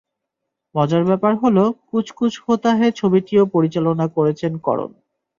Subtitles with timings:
[0.75, 4.91] মজার ব্যাপার হলো, কুছ কুছ হোতা হ্যায় ছবিটিও পরিচালনা করেছেন করণ।